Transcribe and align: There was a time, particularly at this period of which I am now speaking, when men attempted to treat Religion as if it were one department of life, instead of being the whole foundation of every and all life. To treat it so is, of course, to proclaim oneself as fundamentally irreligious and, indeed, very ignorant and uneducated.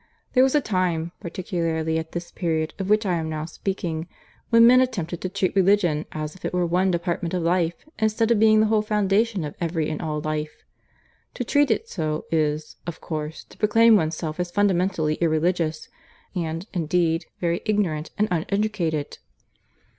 There 0.33 0.41
was 0.41 0.55
a 0.55 0.61
time, 0.61 1.11
particularly 1.19 1.99
at 1.99 2.13
this 2.13 2.31
period 2.31 2.73
of 2.79 2.89
which 2.89 3.05
I 3.05 3.17
am 3.17 3.29
now 3.29 3.45
speaking, 3.45 4.07
when 4.49 4.65
men 4.65 4.81
attempted 4.81 5.21
to 5.21 5.29
treat 5.29 5.55
Religion 5.55 6.07
as 6.11 6.33
if 6.35 6.43
it 6.43 6.55
were 6.55 6.65
one 6.65 6.89
department 6.89 7.35
of 7.35 7.43
life, 7.43 7.75
instead 7.99 8.31
of 8.31 8.39
being 8.39 8.61
the 8.61 8.65
whole 8.65 8.81
foundation 8.81 9.43
of 9.43 9.53
every 9.61 9.91
and 9.91 10.01
all 10.01 10.19
life. 10.19 10.63
To 11.35 11.43
treat 11.43 11.69
it 11.69 11.87
so 11.87 12.25
is, 12.31 12.77
of 12.87 12.99
course, 12.99 13.43
to 13.43 13.57
proclaim 13.59 13.95
oneself 13.95 14.39
as 14.39 14.49
fundamentally 14.49 15.19
irreligious 15.21 15.87
and, 16.33 16.65
indeed, 16.73 17.27
very 17.39 17.61
ignorant 17.65 18.09
and 18.17 18.27
uneducated. 18.31 19.19